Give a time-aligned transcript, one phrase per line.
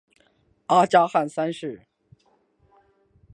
[0.65, 1.85] 阿加汗三世。